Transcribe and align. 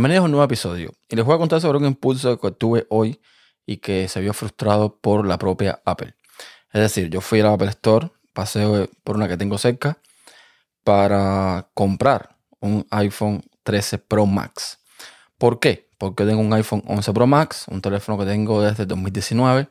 Bienvenidos 0.00 0.22
a 0.22 0.24
un 0.24 0.30
nuevo 0.30 0.44
episodio 0.44 0.94
y 1.10 1.16
les 1.16 1.26
voy 1.26 1.34
a 1.34 1.38
contar 1.38 1.60
sobre 1.60 1.76
un 1.76 1.84
impulso 1.84 2.40
que 2.40 2.50
tuve 2.52 2.86
hoy 2.88 3.20
y 3.66 3.76
que 3.76 4.08
se 4.08 4.22
vio 4.22 4.32
frustrado 4.32 4.98
por 4.98 5.26
la 5.26 5.36
propia 5.36 5.82
Apple. 5.84 6.14
Es 6.72 6.80
decir, 6.80 7.10
yo 7.10 7.20
fui 7.20 7.40
a 7.40 7.44
la 7.44 7.52
Apple 7.52 7.68
Store, 7.68 8.10
pasé 8.32 8.88
por 9.04 9.16
una 9.16 9.28
que 9.28 9.36
tengo 9.36 9.58
cerca, 9.58 9.98
para 10.84 11.68
comprar 11.74 12.34
un 12.60 12.86
iPhone 12.92 13.42
13 13.62 13.98
Pro 13.98 14.24
Max. 14.24 14.78
¿Por 15.36 15.60
qué? 15.60 15.90
Porque 15.98 16.24
tengo 16.24 16.40
un 16.40 16.54
iPhone 16.54 16.82
11 16.86 17.12
Pro 17.12 17.26
Max, 17.26 17.66
un 17.68 17.82
teléfono 17.82 18.16
que 18.16 18.24
tengo 18.24 18.62
desde 18.62 18.86
2019, 18.86 19.68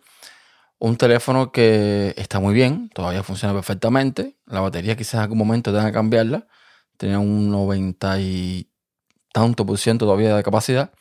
un 0.78 0.96
teléfono 0.96 1.52
que 1.52 2.14
está 2.18 2.40
muy 2.40 2.54
bien, 2.54 2.92
todavía 2.94 3.24
funciona 3.24 3.56
perfectamente, 3.56 4.38
la 4.46 4.62
batería 4.62 4.96
quizás 4.96 5.16
en 5.16 5.20
algún 5.22 5.40
momento 5.40 5.72
tenga 5.72 5.88
que 5.88 5.94
cambiarla, 5.94 6.46
tenía 6.98 7.18
un 7.18 7.50
90 7.50 8.20
y 8.20 8.69
tanto 9.34 9.66
por 9.66 9.78
ciento 9.78 10.06
todavía 10.06 10.36
de 10.36 10.44
capacidad, 10.44 10.92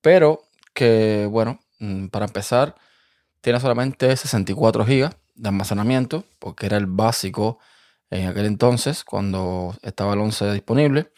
pero 0.00 0.42
que 0.74 1.26
bueno, 1.30 1.60
mm, 1.80 2.06
para 2.08 2.26
empezar, 2.26 2.74
tiene 3.40 3.60
solamente 3.60 4.16
64 4.16 4.84
GB 4.84 5.10
de 5.34 5.48
almacenamiento, 5.48 6.24
porque 6.38 6.66
era 6.66 6.76
el 6.76 6.86
básico 6.86 7.58
en 8.10 8.28
aquel 8.28 8.46
entonces, 8.46 9.04
cuando 9.04 9.76
estaba 9.82 10.14
el 10.14 10.20
11 10.20 10.52
disponible. 10.52 11.12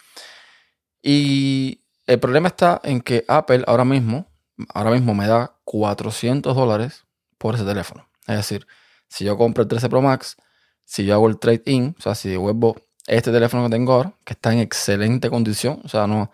Y 1.03 1.83
el 2.07 2.19
problema 2.19 2.49
está 2.49 2.81
en 2.85 3.01
que 3.01 3.25
Apple 3.29 3.65
ahora 3.67 3.85
mismo, 3.85 4.27
ahora 4.75 4.91
mismo 4.91 5.15
me 5.15 5.27
da 5.27 5.57
400 5.65 6.55
dólares 6.55 7.05
por 7.39 7.55
ese 7.55 7.65
teléfono. 7.65 8.09
Es 8.27 8.37
decir, 8.37 8.67
si 9.09 9.25
yo 9.25 9.37
compro 9.37 9.63
el 9.63 9.69
13 9.69 9.89
Pro 9.89 10.03
Max, 10.03 10.37
si 10.85 11.05
yo 11.05 11.15
hago 11.15 11.29
el 11.29 11.39
trade-in, 11.39 11.95
o 11.99 12.03
sea, 12.03 12.15
si 12.15 12.29
devuelvo 12.29 12.77
este 13.11 13.33
teléfono 13.33 13.65
que 13.65 13.71
tengo 13.71 13.93
ahora, 13.93 14.15
que 14.25 14.35
está 14.35 14.53
en 14.53 14.61
excelente 14.61 15.31
condición, 15.31 15.81
o 15.85 15.89
sea, 15.89 16.07
no 16.07 16.31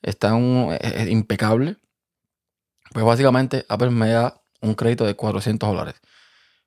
está 0.00 0.32
es 0.80 1.08
impecable, 1.08 1.76
pues 2.92 3.04
básicamente 3.04 3.66
Apple 3.68 3.90
me 3.90 4.08
da 4.08 4.40
un 4.62 4.74
crédito 4.74 5.04
de 5.04 5.16
400 5.16 5.68
dólares. 5.68 5.94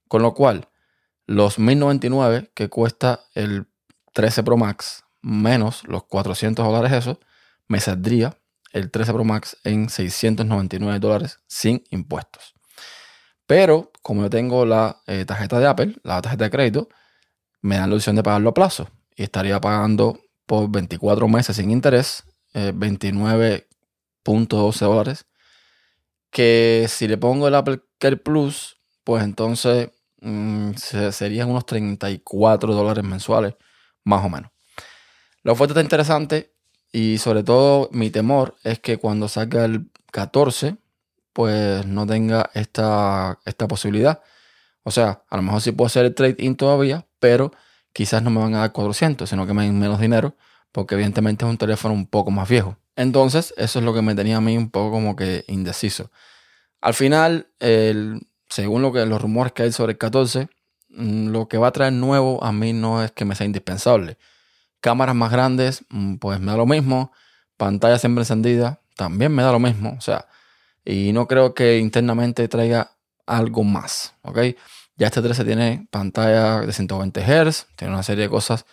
Con 0.08 0.22
lo 0.22 0.36
cual, 0.36 0.70
los 1.26 1.58
1099 1.58 2.52
que 2.54 2.70
cuesta 2.70 3.22
el 3.34 3.68
13 4.14 4.44
Pro 4.44 4.58
Max 4.58 5.04
menos 5.24 5.84
los 5.88 6.04
400 6.04 6.64
dólares 6.64 6.92
eso, 6.92 7.20
me 7.68 7.80
saldría 7.80 8.38
el 8.74 8.92
13 8.92 9.12
Pro 9.12 9.24
Max 9.24 9.58
en 9.64 9.90
699 9.90 11.00
dólares 11.00 11.40
sin 11.48 11.84
impuestos. 11.90 12.54
Pero 13.48 13.92
como 14.04 14.22
yo 14.22 14.30
tengo 14.30 14.68
la 14.68 15.02
eh, 15.08 15.26
tarjeta 15.26 15.60
de 15.60 15.66
Apple, 15.66 15.96
la 16.04 16.22
tarjeta 16.22 16.44
de 16.44 16.52
crédito, 16.52 16.90
me 17.62 17.78
dan 17.78 17.90
la 17.90 17.96
opción 17.96 18.16
de 18.16 18.22
pagarlo 18.22 18.50
a 18.52 18.54
plazo 18.54 18.88
y 19.18 19.24
estaría 19.24 19.60
pagando 19.60 20.22
por 20.46 20.72
24 20.72 21.28
meses 21.28 21.58
sin 21.58 21.72
interés 21.72 22.24
29.12 22.54 24.82
eh, 24.82 24.86
dólares. 24.86 25.26
Que 26.30 26.86
si 26.88 27.10
le 27.10 27.18
pongo 27.18 27.50
el 27.50 27.56
Apple 27.56 27.82
Care 28.00 28.18
Plus, 28.18 28.78
pues 29.04 29.24
entonces 29.24 29.90
Mm, 30.22 30.74
serían 31.12 31.50
unos 31.50 31.66
34 31.66 32.74
dólares 32.74 33.04
mensuales, 33.04 33.56
más 34.04 34.26
o 34.26 34.30
menos. 34.30 34.52
La 35.44 35.54
oferta 35.54 35.74
está 35.74 35.82
interesante 35.82 36.54
y 36.92 37.18
sobre 37.20 37.44
todo 37.44 37.90
mi 37.92 38.10
temor 38.10 38.56
es 38.64 38.80
que 38.80 38.98
cuando 38.98 39.28
salga 39.28 39.66
el 39.66 39.92
14, 40.12 40.78
pues 41.34 41.86
no 41.86 42.08
tenga 42.08 42.50
esta, 42.54 43.40
esta 43.46 43.68
posibilidad. 43.68 44.22
O 44.84 44.92
sea, 44.92 45.24
a 45.30 45.38
lo 45.38 45.44
mejor 45.44 45.62
sí 45.62 45.72
puedo 45.72 45.88
hacer 45.88 46.06
el 46.06 46.16
trade-in 46.16 46.56
todavía, 46.56 47.08
pero 47.20 47.52
quizás 47.98 48.22
no 48.22 48.30
me 48.30 48.40
van 48.40 48.54
a 48.54 48.60
dar 48.60 48.74
400, 48.74 49.28
sino 49.28 49.48
que 49.48 49.56
me 49.56 49.64
den 49.64 49.80
menos 49.80 50.00
dinero, 50.00 50.36
porque 50.72 50.94
evidentemente 50.94 51.44
es 51.44 51.50
un 51.50 51.58
teléfono 51.58 51.96
un 51.96 52.06
poco 52.06 52.30
más 52.30 52.48
viejo. 52.48 52.78
Entonces, 52.96 53.56
eso 53.58 53.80
es 53.80 53.86
lo 53.86 53.92
que 53.92 54.04
me 54.04 54.14
tenía 54.14 54.38
a 54.38 54.42
mí 54.42 54.56
un 54.56 54.70
poco 54.70 54.92
como 54.92 55.16
que 55.16 55.46
indeciso. 55.48 56.12
Al 56.80 56.94
final, 56.94 57.48
según 58.50 58.84
lo 58.84 58.94
que, 58.94 59.04
los 59.08 59.20
rumores 59.20 59.52
que 59.52 59.64
hay 59.64 59.72
sobre 59.72 59.94
el 59.94 59.98
14, 59.98 60.48
mm, 60.90 61.30
lo 61.30 61.48
que 61.48 61.58
va 61.58 61.70
a 61.70 61.72
traer 61.72 61.94
nuevo 61.94 62.44
a 62.44 62.52
mí 62.52 62.72
no 62.72 63.04
es 63.04 63.12
que 63.14 63.26
me 63.26 63.34
sea 63.34 63.48
indispensable. 63.48 64.20
Cámaras 64.80 65.16
más 65.16 65.32
grandes, 65.32 65.84
mm, 65.90 66.18
pues 66.18 66.40
me 66.40 66.52
da 66.52 66.58
lo 66.58 66.68
mismo. 66.68 67.12
Pantalla 67.58 67.98
siempre 67.98 68.22
encendida, 68.22 68.80
también 68.96 69.34
me 69.34 69.42
da 69.42 69.52
lo 69.52 69.60
mismo. 69.60 69.96
O 69.98 70.02
sea, 70.02 70.28
y 70.86 71.14
no 71.14 71.28
creo 71.28 71.56
que 71.56 71.80
internamente 71.80 72.48
traiga 72.48 72.92
algo 73.26 73.64
más, 73.64 74.14
¿ok? 74.22 74.38
Ya 74.98 75.08
este 75.08 75.22
13 75.22 75.46
tiene 75.46 75.88
pantalla 75.92 76.62
de 76.62 76.74
120 76.74 77.22
Hz, 77.22 77.68
tiene 77.76 77.94
una 77.94 78.04
serie 78.04 78.24
de 78.24 78.30
cosas 78.30 78.66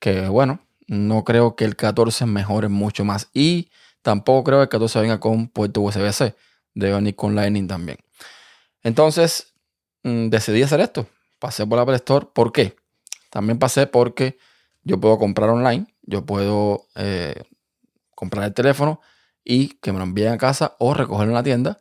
que, 0.00 0.28
bueno, 0.28 0.60
no 0.86 1.24
creo 1.24 1.54
que 1.56 1.64
el 1.64 1.76
14 1.76 2.24
mejore 2.26 2.68
mucho 2.68 3.04
más. 3.04 3.28
Y 3.34 3.70
tampoco 4.02 4.44
creo 4.44 4.58
que 4.58 4.62
el 4.62 4.68
14 4.68 5.00
venga 5.00 5.20
con 5.20 5.48
puerto 5.48 5.82
USB-C. 5.82 6.34
Debe 6.74 6.94
venir 6.94 7.14
con 7.14 7.34
Lightning 7.34 7.68
también. 7.68 7.98
Entonces, 8.82 9.52
mm, 10.04 10.28
decidí 10.28 10.62
hacer 10.62 10.80
esto. 10.80 11.06
Pasé 11.38 11.66
por 11.66 11.76
la 11.76 11.82
Apple 11.82 11.96
Store. 11.96 12.26
¿Por 12.32 12.52
qué? 12.52 12.74
También 13.30 13.58
pasé 13.58 13.86
porque 13.86 14.38
yo 14.82 14.98
puedo 14.98 15.18
comprar 15.18 15.50
online, 15.50 15.86
yo 16.02 16.24
puedo 16.24 16.86
eh, 16.94 17.42
comprar 18.14 18.46
el 18.46 18.54
teléfono 18.54 19.00
y 19.44 19.68
que 19.80 19.92
me 19.92 19.98
lo 19.98 20.04
envíen 20.04 20.32
a 20.32 20.38
casa 20.38 20.76
o 20.78 20.94
recogerlo 20.94 21.32
en 21.32 21.34
la 21.34 21.42
tienda. 21.42 21.78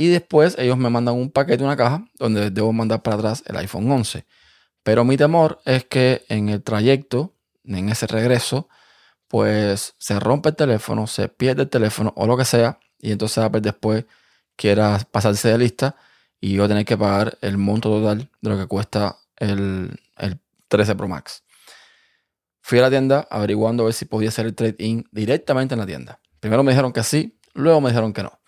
Y 0.00 0.06
después 0.06 0.54
ellos 0.60 0.78
me 0.78 0.90
mandan 0.90 1.16
un 1.16 1.28
paquete, 1.28 1.64
una 1.64 1.76
caja, 1.76 2.04
donde 2.20 2.52
debo 2.52 2.72
mandar 2.72 3.02
para 3.02 3.16
atrás 3.16 3.42
el 3.46 3.56
iPhone 3.56 3.90
11. 3.90 4.24
Pero 4.84 5.04
mi 5.04 5.16
temor 5.16 5.60
es 5.64 5.86
que 5.86 6.24
en 6.28 6.50
el 6.50 6.62
trayecto, 6.62 7.34
en 7.64 7.88
ese 7.88 8.06
regreso, 8.06 8.68
pues 9.26 9.96
se 9.98 10.20
rompe 10.20 10.50
el 10.50 10.54
teléfono, 10.54 11.08
se 11.08 11.28
pierde 11.28 11.62
el 11.62 11.68
teléfono 11.68 12.12
o 12.14 12.28
lo 12.28 12.36
que 12.36 12.44
sea. 12.44 12.78
Y 13.00 13.10
entonces 13.10 13.38
Apple 13.38 13.60
después 13.60 14.04
quiera 14.54 15.00
pasarse 15.10 15.48
de 15.48 15.58
lista 15.58 15.96
y 16.40 16.52
yo 16.52 16.68
tener 16.68 16.84
que 16.84 16.96
pagar 16.96 17.36
el 17.40 17.58
monto 17.58 17.90
total 17.90 18.30
de 18.40 18.50
lo 18.50 18.56
que 18.56 18.66
cuesta 18.66 19.18
el, 19.34 19.98
13 20.68 20.94
Pro 20.94 21.08
Max. 21.08 21.42
Fui 22.60 22.78
a 22.78 22.82
la 22.82 22.90
tienda 22.90 23.26
averiguando 23.32 23.82
a 23.82 23.86
ver 23.86 23.94
si 23.94 24.04
podía 24.04 24.28
hacer 24.28 24.46
el 24.46 24.54
trade-in 24.54 25.08
directamente 25.10 25.74
en 25.74 25.80
la 25.80 25.86
tienda. 25.86 26.20
Primero 26.38 26.62
me 26.62 26.70
dijeron 26.70 26.92
que 26.92 27.02
sí, 27.02 27.36
luego 27.52 27.80
me 27.80 27.88
dijeron 27.88 28.12
que 28.12 28.22
no. 28.22 28.38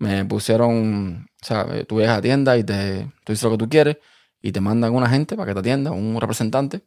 Me 0.00 0.24
pusieron, 0.24 1.28
o 1.42 1.46
sea, 1.46 1.84
tú 1.86 2.00
vas 2.00 2.08
a 2.08 2.20
tienda 2.22 2.58
y 2.58 2.64
te, 2.64 3.04
tú 3.24 3.32
dices 3.32 3.44
lo 3.44 3.52
que 3.52 3.58
tú 3.58 3.68
quieres 3.68 3.98
y 4.42 4.52
te 4.52 4.60
mandan 4.60 4.94
un 4.94 5.04
agente 5.04 5.36
para 5.36 5.46
que 5.46 5.54
te 5.54 5.60
atienda, 5.60 5.92
un 5.92 6.20
representante. 6.20 6.82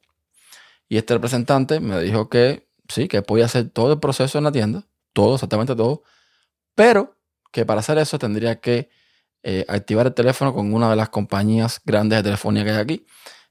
Y 0.89 0.97
este 0.97 1.13
representante 1.15 1.79
me 1.79 2.01
dijo 2.01 2.29
que 2.29 2.67
sí, 2.89 3.07
que 3.07 3.21
podía 3.21 3.45
hacer 3.45 3.69
todo 3.69 3.93
el 3.93 3.99
proceso 3.99 4.37
en 4.37 4.43
la 4.45 4.51
tienda, 4.51 4.85
todo, 5.13 5.35
exactamente 5.35 5.75
todo, 5.75 6.03
pero 6.75 7.17
que 7.51 7.65
para 7.65 7.81
hacer 7.81 7.97
eso 7.99 8.19
tendría 8.19 8.59
que 8.59 8.89
eh, 9.43 9.65
activar 9.67 10.07
el 10.07 10.13
teléfono 10.13 10.53
con 10.53 10.73
una 10.73 10.89
de 10.89 10.95
las 10.95 11.09
compañías 11.09 11.81
grandes 11.85 12.19
de 12.19 12.23
telefonía 12.23 12.63
que 12.63 12.71
hay 12.71 12.77
aquí. 12.77 13.05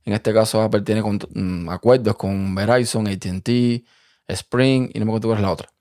En 0.05 0.15
este 0.15 0.33
caso, 0.35 0.61
Apple 0.63 0.83
tiene 0.83 1.03
mm, 1.03 1.69
acuerdos 1.71 2.17
con 2.17 2.55
Verizon, 2.55 3.07
ATT, 3.07 3.85
Spring 4.29 4.91
y 4.93 4.99
no 4.99 5.07
me 5.07 5.13
acuerdo 5.13 5.29
cuál 5.29 5.39
es 5.39 5.43
la 5.43 5.53
otra. 5.53 5.72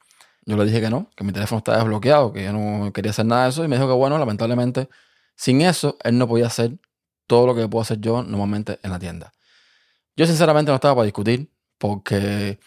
Yo 0.45 0.57
le 0.57 0.65
dije 0.65 0.81
que 0.81 0.89
no, 0.89 1.09
que 1.15 1.23
mi 1.23 1.31
teléfono 1.31 1.59
estaba 1.59 1.77
desbloqueado, 1.77 2.33
que 2.33 2.43
yo 2.43 2.53
no 2.53 2.91
quería 2.93 3.11
hacer 3.11 3.25
nada 3.25 3.43
de 3.43 3.49
eso. 3.49 3.63
Y 3.63 3.67
me 3.67 3.75
dijo 3.75 3.87
que, 3.87 3.93
bueno, 3.93 4.17
lamentablemente, 4.17 4.89
sin 5.35 5.61
eso, 5.61 5.97
él 6.03 6.17
no 6.17 6.27
podía 6.27 6.47
hacer 6.47 6.77
todo 7.27 7.47
lo 7.47 7.55
que 7.55 7.67
puedo 7.67 7.81
hacer 7.81 7.99
yo 7.99 8.23
normalmente 8.23 8.79
en 8.83 8.91
la 8.91 8.99
tienda. 8.99 9.33
Yo, 10.15 10.25
sinceramente, 10.25 10.71
no 10.71 10.75
estaba 10.75 10.95
para 10.95 11.05
discutir, 11.05 11.51
porque 11.77 12.59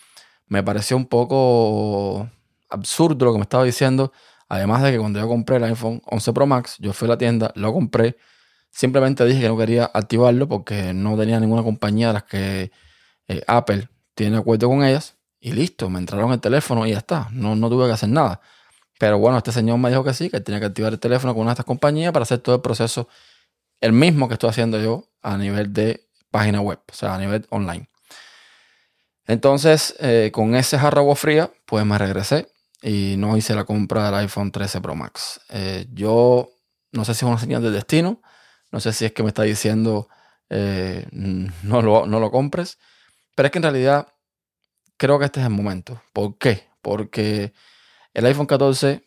me 0.47 0.63
pareció 0.63 0.97
un 0.97 1.07
poco 1.07 2.29
absurdo 2.71 3.27
lo 3.27 3.33
que 3.33 3.39
me 3.39 3.43
estaba 3.43 3.65
diciendo 3.65 4.13
Además 4.49 4.83
de 4.83 4.93
que 4.93 4.99
cuando 4.99 5.21
yo 5.21 5.29
compré 5.29 5.57
el 5.57 5.65
iPhone 5.65 6.03
11 6.07 6.33
Pro 6.33 6.47
Max, 6.47 6.77
yo 6.79 6.93
fui 6.93 7.07
a 7.07 7.11
la 7.11 7.19
tienda, 7.19 7.53
lo 7.55 7.73
compré. 7.73 8.17
Simplemente 8.71 9.25
dije 9.25 9.41
que 9.43 9.49
no 9.49 9.57
quería 9.57 9.91
activarlo 9.93 10.49
porque 10.49 10.93
no 10.95 11.17
tenía 11.17 11.41
ninguna 11.41 11.63
compañía 11.63 12.09
de 12.09 12.13
las 12.13 12.25
que 12.25 12.73
eh, 13.29 13.43
Apple 13.47 13.89
tiene 14.15 14.37
acuerdo 14.37 14.69
con 14.69 14.85
ellas. 14.85 15.17
Y 15.45 15.53
listo, 15.53 15.91
me 15.91 15.99
entraron 15.99 16.33
el 16.33 16.41
teléfono 16.41 16.87
y 16.87 16.93
ya 16.93 16.99
está. 16.99 17.29
No, 17.31 17.55
no 17.55 17.69
tuve 17.69 17.87
que 17.87 17.93
hacer 17.93 18.09
nada. 18.09 18.41
Pero 18.99 19.19
bueno, 19.19 19.37
este 19.37 19.53
señor 19.53 19.77
me 19.77 19.91
dijo 19.91 20.03
que 20.03 20.15
sí, 20.15 20.31
que 20.31 20.41
tenía 20.41 20.59
que 20.59 20.65
activar 20.65 20.95
el 20.95 20.99
teléfono 20.99 21.35
con 21.35 21.43
una 21.43 21.51
de 21.51 21.53
estas 21.53 21.67
compañías 21.67 22.15
para 22.15 22.23
hacer 22.23 22.39
todo 22.39 22.55
el 22.55 22.63
proceso, 22.63 23.09
el 23.83 23.93
mismo 23.93 24.27
que 24.27 24.35
estoy 24.35 24.49
haciendo 24.49 24.81
yo 24.81 25.11
a 25.21 25.37
nivel 25.37 25.75
de 25.75 26.09
página 26.31 26.63
web, 26.63 26.81
o 26.91 26.95
sea, 26.95 27.15
a 27.15 27.19
nivel 27.19 27.47
online. 27.51 27.91
Entonces, 29.27 29.95
eh, 30.01 30.31
con 30.33 30.55
ese 30.55 30.79
jarro 30.79 31.15
fría, 31.15 31.53
pues 31.67 31.85
me 31.85 31.99
regresé 31.99 32.49
y 32.81 33.17
no 33.19 33.37
hice 33.37 33.55
la 33.55 33.65
compra 33.65 34.07
del 34.07 34.15
iPhone 34.15 34.51
13 34.51 34.81
Pro 34.81 34.95
Max. 34.95 35.43
Eh, 35.51 35.85
yo 35.93 36.49
no 36.93 37.05
sé 37.05 37.13
si 37.13 37.27
es 37.27 37.29
una 37.29 37.39
señal 37.39 37.63
del 37.63 37.75
destino, 37.75 38.23
no 38.73 38.81
sé 38.81 38.95
si 38.95 39.05
es 39.05 39.13
que 39.13 39.23
me 39.23 39.29
está 39.29 39.43
diciendo 39.43 40.09
eh, 40.49 41.07
no, 41.11 41.83
lo, 41.83 42.07
no 42.07 42.19
lo 42.19 42.31
compres, 42.31 42.79
pero 43.35 43.49
es 43.49 43.53
que 43.53 43.59
en 43.59 43.65
realidad 43.65 44.09
creo 44.97 45.19
que 45.19 45.27
este 45.27 45.41
es 45.41 45.47
el 45.47 45.53
momento. 45.53 46.01
¿Por 46.13 46.39
qué? 46.39 46.69
Porque 46.83 47.53
el 48.13 48.27
iPhone 48.27 48.47
14, 48.47 49.03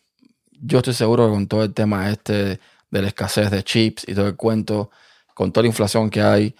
yo 0.52 0.78
estoy 0.78 0.94
seguro 0.94 1.26
que 1.26 1.32
con 1.32 1.46
todo 1.46 1.64
el 1.64 1.74
tema 1.74 2.10
este 2.10 2.60
de 2.90 3.02
la 3.02 3.08
escasez 3.08 3.50
de 3.50 3.62
chips 3.62 4.04
y 4.08 4.14
todo 4.14 4.26
el 4.26 4.36
cuento, 4.36 4.90
con 5.34 5.52
toda 5.52 5.62
la 5.62 5.68
inflación 5.68 6.10
que 6.10 6.22
hay, 6.22 6.56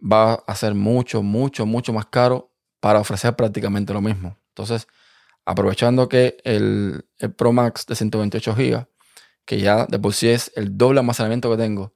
va 0.00 0.34
a 0.34 0.54
ser 0.54 0.74
mucho, 0.74 1.22
mucho, 1.22 1.66
mucho 1.66 1.92
más 1.92 2.06
caro 2.06 2.50
para 2.80 3.00
ofrecer 3.00 3.36
prácticamente 3.36 3.92
lo 3.92 4.00
mismo. 4.00 4.36
Entonces, 4.48 4.86
aprovechando 5.44 6.08
que 6.08 6.38
el, 6.44 7.04
Pro 7.36 7.52
Max 7.52 7.86
de 7.86 7.94
128 7.94 8.54
GB, 8.54 8.86
que 9.44 9.60
ya 9.60 9.86
de 9.86 9.98
por 9.98 10.14
sí 10.14 10.28
es 10.28 10.52
el 10.54 10.76
doble 10.76 11.00
almacenamiento 11.00 11.50
que 11.50 11.56
tengo, 11.56 11.94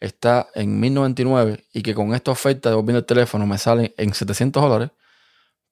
está 0.00 0.48
en 0.54 0.78
1099 0.80 1.64
y 1.72 1.82
que 1.82 1.94
con 1.94 2.14
esta 2.14 2.30
oferta 2.30 2.68
de 2.70 2.76
volviendo 2.76 3.00
el 3.00 3.06
teléfono 3.06 3.46
me 3.46 3.58
sale 3.58 3.94
en 3.98 4.14
700 4.14 4.62
dólares, 4.62 4.90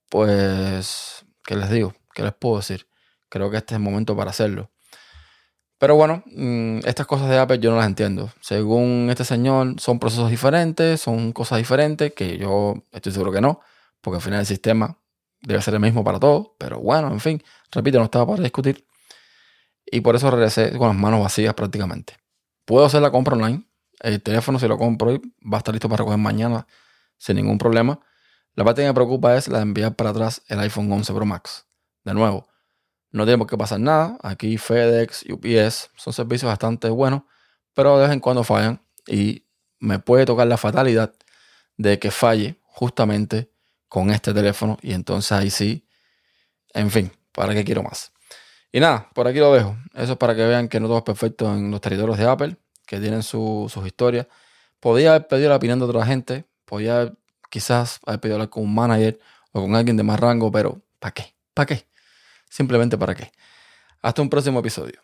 pues, 0.08 1.24
¿qué 1.44 1.56
les 1.56 1.70
digo? 1.70 1.94
¿Qué 2.14 2.22
les 2.22 2.34
puedo 2.34 2.56
decir? 2.56 2.86
Creo 3.28 3.50
que 3.50 3.56
este 3.56 3.74
es 3.74 3.78
el 3.78 3.82
momento 3.82 4.16
para 4.16 4.30
hacerlo. 4.30 4.70
Pero 5.78 5.94
bueno, 5.96 6.22
mm, 6.26 6.78
estas 6.84 7.06
cosas 7.06 7.28
de 7.28 7.38
Apple 7.38 7.58
yo 7.58 7.70
no 7.70 7.76
las 7.76 7.86
entiendo. 7.86 8.30
Según 8.40 9.08
este 9.10 9.24
señor, 9.24 9.78
son 9.78 9.98
procesos 9.98 10.30
diferentes, 10.30 11.00
son 11.00 11.32
cosas 11.32 11.58
diferentes, 11.58 12.12
que 12.14 12.38
yo 12.38 12.74
estoy 12.92 13.12
seguro 13.12 13.32
que 13.32 13.40
no, 13.42 13.60
porque 14.00 14.16
al 14.16 14.22
final 14.22 14.40
el 14.40 14.46
sistema 14.46 14.98
debe 15.42 15.60
ser 15.60 15.74
el 15.74 15.80
mismo 15.80 16.02
para 16.02 16.18
todos. 16.18 16.52
Pero 16.58 16.80
bueno, 16.80 17.08
en 17.12 17.20
fin, 17.20 17.42
repito, 17.70 17.98
no 17.98 18.04
estaba 18.04 18.26
para 18.26 18.42
discutir. 18.42 18.86
Y 19.84 20.00
por 20.00 20.16
eso 20.16 20.30
regresé 20.30 20.76
con 20.76 20.88
las 20.88 20.96
manos 20.96 21.20
vacías 21.20 21.54
prácticamente. 21.54 22.14
Puedo 22.64 22.86
hacer 22.86 23.02
la 23.02 23.10
compra 23.10 23.34
online. 23.34 23.64
El 24.00 24.22
teléfono, 24.22 24.58
si 24.58 24.66
lo 24.68 24.78
compro 24.78 25.10
hoy, 25.10 25.20
va 25.42 25.58
a 25.58 25.60
estar 25.60 25.74
listo 25.74 25.88
para 25.88 25.98
recoger 25.98 26.18
mañana 26.18 26.66
sin 27.18 27.36
ningún 27.36 27.58
problema. 27.58 28.00
La 28.56 28.64
parte 28.64 28.80
que 28.80 28.88
me 28.88 28.94
preocupa 28.94 29.36
es 29.36 29.48
la 29.48 29.58
de 29.58 29.64
enviar 29.64 29.94
para 29.94 30.10
atrás 30.10 30.40
el 30.48 30.58
iPhone 30.60 30.90
11 30.90 31.12
Pro 31.12 31.26
Max. 31.26 31.66
De 32.04 32.14
nuevo, 32.14 32.48
no 33.10 33.26
tenemos 33.26 33.46
que 33.46 33.58
pasar 33.58 33.80
nada. 33.80 34.16
Aquí 34.22 34.56
FedEx, 34.56 35.26
UPS 35.28 35.90
son 35.94 36.14
servicios 36.14 36.48
bastante 36.48 36.88
buenos, 36.88 37.22
pero 37.74 37.98
de 37.98 38.04
vez 38.04 38.12
en 38.14 38.20
cuando 38.20 38.44
fallan 38.44 38.80
y 39.06 39.44
me 39.78 39.98
puede 39.98 40.24
tocar 40.24 40.46
la 40.46 40.56
fatalidad 40.56 41.12
de 41.76 41.98
que 41.98 42.10
falle 42.10 42.58
justamente 42.62 43.50
con 43.88 44.08
este 44.10 44.32
teléfono 44.32 44.78
y 44.80 44.94
entonces 44.94 45.32
ahí 45.32 45.50
sí, 45.50 45.86
en 46.72 46.90
fin, 46.90 47.12
¿para 47.32 47.52
qué 47.52 47.62
quiero 47.62 47.82
más? 47.82 48.12
Y 48.72 48.80
nada, 48.80 49.10
por 49.14 49.28
aquí 49.28 49.38
lo 49.38 49.52
dejo. 49.52 49.76
Eso 49.92 50.12
es 50.12 50.18
para 50.18 50.34
que 50.34 50.46
vean 50.46 50.68
que 50.68 50.80
no 50.80 50.86
todo 50.86 50.98
es 50.98 51.04
perfecto 51.04 51.54
en 51.54 51.70
los 51.70 51.82
territorios 51.82 52.16
de 52.16 52.24
Apple, 52.24 52.56
que 52.86 53.00
tienen 53.00 53.22
sus 53.22 53.76
historias. 53.84 54.26
Podía 54.80 55.10
haber 55.10 55.28
pedido 55.28 55.50
la 55.50 55.56
opinión 55.56 55.78
de 55.78 55.84
otra 55.84 56.06
gente, 56.06 56.46
podía 56.64 57.12
quizás 57.56 58.00
haber 58.04 58.20
pedido 58.20 58.36
hablar 58.36 58.50
con 58.50 58.64
un 58.64 58.74
manager 58.74 59.18
o 59.52 59.62
con 59.62 59.74
alguien 59.74 59.96
de 59.96 60.02
más 60.02 60.20
rango, 60.20 60.52
pero 60.52 60.82
¿para 60.98 61.14
qué? 61.14 61.34
¿Para 61.54 61.64
qué? 61.64 61.88
Simplemente 62.50 62.98
para 62.98 63.14
qué. 63.14 63.32
Hasta 64.02 64.20
un 64.20 64.28
próximo 64.28 64.60
episodio. 64.60 65.00